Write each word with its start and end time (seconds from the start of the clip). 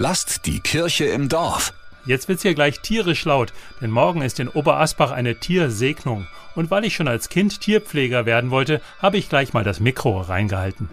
Lasst 0.00 0.46
die 0.46 0.60
Kirche 0.60 1.06
im 1.06 1.28
Dorf. 1.28 1.74
Jetzt 2.06 2.28
wird's 2.28 2.42
hier 2.42 2.54
gleich 2.54 2.78
tierisch 2.78 3.24
laut, 3.24 3.52
denn 3.80 3.90
morgen 3.90 4.22
ist 4.22 4.38
in 4.38 4.48
Oberasbach 4.48 5.10
eine 5.10 5.40
Tiersegnung. 5.40 6.28
Und 6.54 6.70
weil 6.70 6.84
ich 6.84 6.94
schon 6.94 7.08
als 7.08 7.28
Kind 7.28 7.60
Tierpfleger 7.60 8.24
werden 8.24 8.52
wollte, 8.52 8.80
habe 9.02 9.16
ich 9.16 9.28
gleich 9.28 9.54
mal 9.54 9.64
das 9.64 9.80
Mikro 9.80 10.20
reingehalten. 10.20 10.88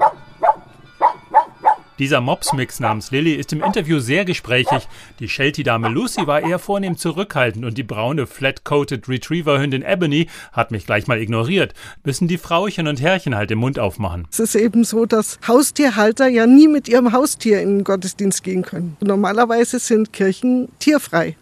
Dieser 1.97 2.19
Mopsmix 2.19 2.81
namens 2.81 3.11
Lilly 3.11 3.35
ist 3.35 3.53
im 3.53 3.63
Interview 3.63 3.99
sehr 3.99 4.25
gesprächig. 4.25 4.87
Die 5.19 5.29
Sheltie-Dame 5.29 5.87
Lucy 5.87 6.27
war 6.27 6.41
eher 6.41 6.59
vornehm 6.59 6.97
zurückhaltend 6.97 7.63
und 7.63 7.77
die 7.77 7.83
braune 7.83 8.27
Flat-Coated 8.27 9.07
Retriever-Hündin 9.07 9.81
Ebony 9.81 10.27
hat 10.51 10.71
mich 10.71 10.85
gleich 10.85 11.07
mal 11.07 11.21
ignoriert. 11.21 11.73
Müssen 12.03 12.27
die 12.27 12.37
Frauchen 12.37 12.87
und 12.87 13.01
Herrchen 13.01 13.35
halt 13.35 13.49
den 13.49 13.59
Mund 13.59 13.79
aufmachen. 13.79 14.27
Es 14.29 14.39
ist 14.39 14.55
eben 14.55 14.83
so, 14.83 15.05
dass 15.05 15.39
Haustierhalter 15.47 16.27
ja 16.27 16.45
nie 16.45 16.67
mit 16.67 16.89
ihrem 16.89 17.13
Haustier 17.13 17.61
in 17.61 17.77
den 17.77 17.83
Gottesdienst 17.85 18.43
gehen 18.43 18.63
können. 18.63 18.97
Normalerweise 18.99 19.79
sind 19.79 20.11
Kirchen 20.11 20.67
tierfrei. 20.79 21.37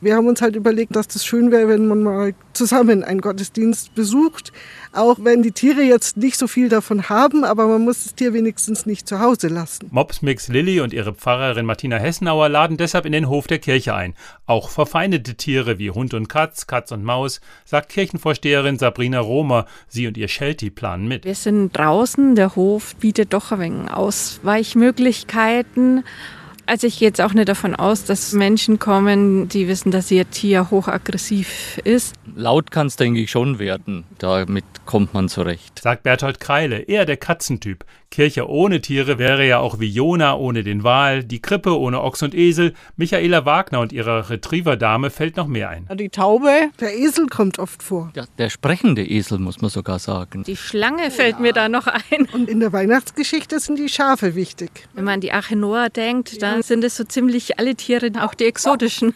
Wir 0.00 0.16
haben 0.16 0.26
uns 0.26 0.42
halt 0.42 0.56
überlegt, 0.56 0.96
dass 0.96 1.08
das 1.08 1.24
schön 1.24 1.50
wäre, 1.50 1.68
wenn 1.68 1.86
man 1.86 2.02
mal 2.02 2.34
zusammen 2.52 3.04
einen 3.04 3.20
Gottesdienst 3.20 3.94
besucht, 3.94 4.52
auch 4.92 5.18
wenn 5.22 5.42
die 5.42 5.52
Tiere 5.52 5.82
jetzt 5.82 6.16
nicht 6.16 6.38
so 6.38 6.46
viel 6.46 6.68
davon 6.68 7.08
haben, 7.08 7.44
aber 7.44 7.66
man 7.66 7.82
muss 7.82 8.04
das 8.04 8.14
Tier 8.14 8.32
wenigstens 8.32 8.86
nicht 8.86 9.08
zu 9.08 9.20
Hause 9.20 9.48
lassen. 9.48 9.88
Mopsmix 9.90 10.48
Lilly 10.48 10.80
und 10.80 10.92
ihre 10.92 11.14
Pfarrerin 11.14 11.66
Martina 11.66 11.96
Hessenauer 11.96 12.48
laden 12.48 12.76
deshalb 12.76 13.06
in 13.06 13.12
den 13.12 13.28
Hof 13.28 13.46
der 13.46 13.58
Kirche 13.58 13.94
ein. 13.94 14.14
Auch 14.46 14.70
verfeindete 14.70 15.34
Tiere 15.34 15.78
wie 15.78 15.90
Hund 15.90 16.14
und 16.14 16.28
Katz, 16.28 16.66
Katz 16.66 16.92
und 16.92 17.04
Maus, 17.04 17.40
sagt 17.64 17.90
Kirchenvorsteherin 17.90 18.78
Sabrina 18.78 19.20
Romer. 19.20 19.66
Sie 19.88 20.06
und 20.06 20.16
ihr 20.16 20.28
Sheltie 20.28 20.70
planen 20.70 21.08
mit. 21.08 21.24
Wir 21.24 21.34
sind 21.34 21.76
draußen, 21.76 22.34
der 22.34 22.56
Hof 22.56 22.94
bietet 22.96 23.32
doch 23.32 23.52
ein 23.52 23.60
wenig 23.60 23.90
Ausweichmöglichkeiten 23.90 26.04
also 26.68 26.86
ich 26.86 26.98
gehe 26.98 27.08
jetzt 27.08 27.20
auch 27.20 27.32
nicht 27.32 27.48
davon 27.48 27.74
aus, 27.74 28.04
dass 28.04 28.32
Menschen 28.32 28.78
kommen, 28.78 29.48
die 29.48 29.68
wissen, 29.68 29.90
dass 29.90 30.10
ihr 30.10 30.30
Tier 30.30 30.70
hochaggressiv 30.70 31.80
ist. 31.84 32.14
Laut 32.36 32.70
kann 32.70 32.86
es, 32.86 32.96
denke 32.96 33.20
ich, 33.20 33.30
schon 33.30 33.58
werden. 33.58 34.04
Damit 34.18 34.64
kommt 34.84 35.14
man 35.14 35.28
zurecht. 35.28 35.80
Sagt 35.80 36.02
Berthold 36.02 36.40
Kreile, 36.40 36.80
eher 36.80 37.06
der 37.06 37.16
Katzentyp. 37.16 37.84
Kirche 38.10 38.48
ohne 38.48 38.80
Tiere 38.80 39.18
wäre 39.18 39.46
ja 39.46 39.58
auch 39.58 39.80
wie 39.80 39.88
Jona 39.88 40.34
ohne 40.36 40.64
den 40.64 40.82
Wal, 40.82 41.24
die 41.24 41.40
Krippe 41.40 41.78
ohne 41.78 42.02
Ochs 42.02 42.22
und 42.22 42.34
Esel. 42.34 42.72
Michaela 42.96 43.44
Wagner 43.44 43.80
und 43.80 43.92
ihrer 43.92 44.30
Retriever-Dame 44.30 45.10
fällt 45.10 45.36
noch 45.36 45.46
mehr 45.46 45.68
ein. 45.68 45.86
Die 45.94 46.08
Taube, 46.08 46.70
der 46.80 46.96
Esel 46.96 47.26
kommt 47.26 47.58
oft 47.58 47.82
vor. 47.82 48.10
Ja, 48.16 48.24
der 48.38 48.48
sprechende 48.48 49.04
Esel, 49.04 49.38
muss 49.38 49.60
man 49.60 49.70
sogar 49.70 49.98
sagen. 49.98 50.42
Die 50.44 50.56
Schlange 50.56 51.10
fällt 51.10 51.36
ja. 51.36 51.40
mir 51.40 51.52
da 51.52 51.68
noch 51.68 51.86
ein. 51.86 52.26
Und 52.32 52.48
in 52.48 52.60
der 52.60 52.72
Weihnachtsgeschichte 52.72 53.60
sind 53.60 53.78
die 53.78 53.88
Schafe 53.88 54.34
wichtig. 54.34 54.70
Wenn 54.94 55.04
man 55.04 55.14
an 55.14 55.20
die 55.20 55.32
Arche 55.32 55.56
Noah 55.56 55.90
denkt, 55.90 56.42
dann 56.42 56.62
sind 56.62 56.84
es 56.84 56.96
so 56.96 57.04
ziemlich 57.04 57.58
alle 57.58 57.74
Tiere, 57.74 58.10
auch 58.20 58.34
die 58.34 58.46
exotischen. 58.46 59.14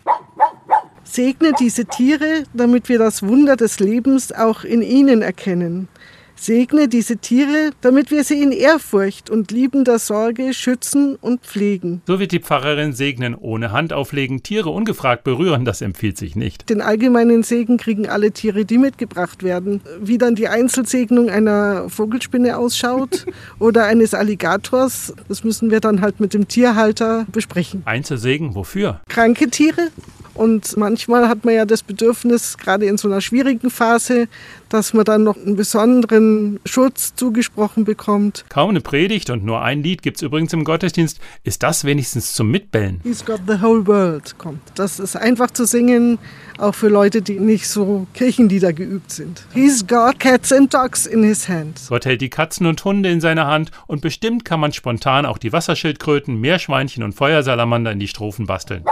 Segne 1.05 1.53
diese 1.59 1.87
Tiere, 1.87 2.45
damit 2.53 2.89
wir 2.89 2.99
das 2.99 3.23
Wunder 3.23 3.57
des 3.57 3.81
Lebens 3.81 4.33
auch 4.33 4.65
in 4.65 4.83
ihnen 4.83 5.23
erkennen. 5.23 5.89
Segne 6.37 6.89
diese 6.89 7.19
Tiere, 7.19 7.71
damit 7.81 8.11
wir 8.11 8.25
sie 8.25 8.43
in 8.43 8.53
Ehrfurcht 8.53 9.31
und 9.31 9.51
liebender 9.51 9.99
Sorge 9.99 10.55
schützen 10.55 11.17
und 11.21 11.43
pflegen. 11.43 12.03
So 12.07 12.19
wird 12.19 12.33
die 12.33 12.41
Pfarrerin 12.41 12.93
segnen, 12.93 13.35
ohne 13.35 13.73
Hand 13.73 13.93
auflegen, 13.93 14.43
Tiere 14.43 14.71
ungefragt 14.71 15.25
berühren, 15.25 15.65
das 15.65 15.81
empfiehlt 15.83 16.19
sich 16.19 16.37
nicht. 16.37 16.69
Den 16.69 16.81
allgemeinen 16.81 17.43
Segen 17.43 17.77
kriegen 17.77 18.09
alle 18.09 18.33
Tiere, 18.33 18.65
die 18.65 18.79
mitgebracht 18.79 19.43
werden. 19.43 19.81
Wie 20.01 20.19
dann 20.19 20.35
die 20.35 20.49
Einzelsegnung 20.49 21.31
einer 21.31 21.89
Vogelspinne 21.89 22.59
ausschaut 22.59 23.27
oder 23.59 23.85
eines 23.85 24.15
Alligators, 24.15 25.15
das 25.29 25.45
müssen 25.45 25.71
wir 25.71 25.81
dann 25.81 26.01
halt 26.01 26.21
mit 26.21 26.35
dem 26.35 26.49
Tierhalter 26.49 27.27
besprechen. 27.31 27.83
Einzelsegen, 27.85 28.55
wofür? 28.55 29.01
Kranke 29.09 29.49
Tiere, 29.49 29.91
und 30.35 30.77
manchmal 30.77 31.29
hat 31.29 31.45
man 31.45 31.55
ja 31.55 31.65
das 31.65 31.83
Bedürfnis, 31.83 32.57
gerade 32.59 32.87
in 32.87 32.99
so 32.99 33.09
einer 33.09 33.21
schwierigen 33.21 33.71
Phase, 33.71 34.29
dass 34.69 34.95
man 34.95 35.05
dann 35.05 35.23
noch 35.25 35.37
einen 35.37 35.57
besonderen 35.57 36.59
Schutz 36.65 37.15
zugesprochen 37.15 37.85
bekommt. 37.85 38.45
Kaum 38.49 38.71
eine 38.71 38.81
Predigt 38.81 39.29
und 39.31 39.45
nur 39.45 39.63
ein 39.63 39.83
Lied 39.83 40.03
gibt 40.03 40.17
es 40.17 40.23
übrigens 40.23 40.53
im 40.53 40.65
Gottesdienst. 40.65 41.21
Ist 41.45 41.63
das 41.63 41.85
wenigstens 41.85 42.33
zum 42.33 42.51
Mitbellen? 42.51 43.01
He's 43.03 43.25
got 43.25 43.41
the 43.47 43.61
whole 43.61 43.87
world 43.87 44.39
kommt. 44.39 44.61
Das 44.75 44.99
ist 44.99 45.17
einfach 45.17 45.51
zu 45.51 45.67
singen, 45.67 46.19
auch 46.59 46.75
für 46.75 46.89
Leute, 46.89 47.21
die 47.21 47.39
nicht 47.39 47.69
so 47.69 48.07
Kirchenlieder 48.15 48.73
geübt 48.73 49.11
sind. 49.11 49.45
He's 49.53 49.87
got 49.87 50.19
cats 50.19 50.53
and 50.53 50.73
dogs 50.73 51.07
in 51.07 51.23
his 51.23 51.49
hands. 51.49 51.89
Gott 51.89 52.07
hält 52.07 52.23
die 52.23 52.31
Katzen 52.31 52.67
und 52.67 52.83
Hunde 52.85 53.11
in 53.11 53.21
seiner 53.21 53.47
Hand 53.47 53.71
und 53.87 54.01
bestimmt 54.01 54.45
kann 54.45 54.61
man 54.61 54.73
spontan 54.73 55.27
auch 55.27 55.39
die 55.39 55.53
Wasserschildkröten, 55.53 56.41
Meerschweinchen 56.41 57.03
und 57.03 57.15
Feuersalamander 57.15 57.93
in 57.93 57.99
die 57.99 58.09
Strophen 58.09 58.47
basteln. 58.47 58.85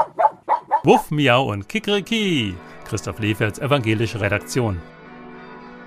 Wuff, 0.82 1.10
Miau 1.10 1.50
und 1.50 1.68
Kikeriki. 1.68 2.54
Christoph 2.84 3.18
Leferts 3.18 3.58
evangelische 3.58 4.20
Redaktion. 4.20 4.80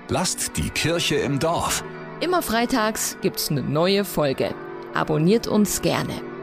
Lasst 0.08 0.56
die 0.56 0.70
Kirche 0.70 1.16
im 1.16 1.38
Dorf. 1.38 1.82
Immer 2.20 2.42
freitags 2.42 3.16
gibt's 3.20 3.50
eine 3.50 3.62
neue 3.62 4.04
Folge. 4.04 4.54
Abonniert 4.94 5.48
uns 5.48 5.82
gerne. 5.82 6.33